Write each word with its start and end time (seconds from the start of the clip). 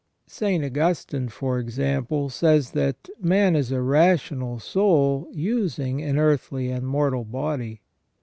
St. 0.25 0.63
Augustine, 0.65 1.29
for 1.29 1.59
example, 1.59 2.27
says 2.31 2.71
that 2.71 3.07
"man 3.21 3.55
is 3.55 3.71
a 3.71 3.83
rational 3.83 4.57
soul 4.57 5.29
using 5.31 6.01
an 6.01 6.17
earthly 6.17 6.71
and 6.71 6.87
mortal 6.87 7.23
body 7.23 7.81